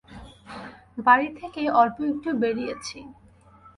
বাড়ি 0.97 1.27
থেকে 1.39 1.61
অল্প 1.81 1.97
একটু 2.11 2.29
বেরিয়েছি। 2.41 2.99